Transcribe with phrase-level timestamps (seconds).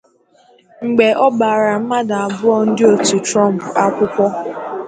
[0.85, 4.25] mgbe ọ gbara mmadụ abụọ ndị otu Trump akwụkwọ.